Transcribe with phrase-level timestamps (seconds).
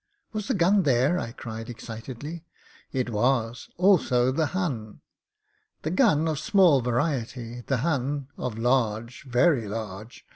[0.33, 2.43] 'Was the gim there?" I cried, excitedly.
[2.91, 3.69] It was.
[3.77, 5.01] Also the Hun.
[5.83, 10.25] The gun of small variety; the Hun of large— ^very large.